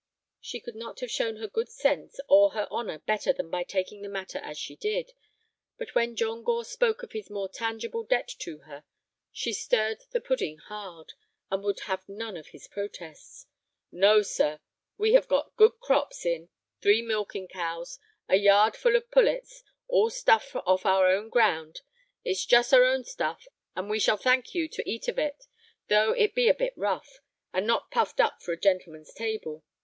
She 0.39 0.59
could 0.59 0.73
not 0.73 0.99
have 1.01 1.11
shown 1.11 1.35
her 1.35 1.47
good 1.47 1.69
sense 1.69 2.19
or 2.27 2.53
her 2.53 2.67
honor 2.71 2.97
better 2.97 3.31
than 3.31 3.51
by 3.51 3.63
taking 3.63 4.01
the 4.01 4.09
matter 4.09 4.39
as 4.39 4.57
she 4.57 4.75
did. 4.75 5.13
But 5.77 5.93
when 5.93 6.15
John 6.15 6.41
Gore 6.41 6.65
spoke 6.65 7.03
of 7.03 7.11
his 7.11 7.29
more 7.29 7.47
tangible 7.47 8.03
debt 8.03 8.27
to 8.39 8.61
her, 8.61 8.83
she 9.31 9.53
stirred 9.53 9.99
the 10.09 10.19
pudding 10.19 10.57
hard, 10.57 11.13
and 11.51 11.61
would 11.63 11.81
have 11.81 12.09
none 12.09 12.35
of 12.35 12.47
his 12.47 12.67
protests. 12.67 13.45
"No, 13.91 14.23
sir, 14.23 14.59
we 14.97 15.13
have 15.13 15.27
got 15.27 15.55
good 15.55 15.73
crops 15.79 16.25
in, 16.25 16.49
three 16.81 17.03
milking 17.03 17.47
cows, 17.47 17.99
a 18.27 18.37
yard 18.37 18.75
full 18.75 18.95
of 18.95 19.11
pullets, 19.11 19.61
all 19.87 20.09
stuff 20.09 20.55
off 20.55 20.83
our 20.83 21.11
own 21.11 21.29
ground. 21.29 21.81
It's 22.25 22.43
just 22.43 22.73
our 22.73 22.85
own 22.85 23.03
stuff, 23.03 23.47
and 23.75 23.87
we 23.87 23.99
shall 23.99 24.17
thank 24.17 24.55
you 24.55 24.67
to 24.69 24.89
eat 24.89 25.07
of 25.07 25.19
it, 25.19 25.45
though 25.89 26.11
it 26.13 26.33
be 26.33 26.49
a 26.49 26.55
bit 26.55 26.73
rough, 26.75 27.19
and 27.53 27.67
not 27.67 27.91
puffed 27.91 28.19
up 28.19 28.41
for 28.41 28.51
a 28.51 28.59
gentleman's 28.59 29.13
table. 29.13 29.63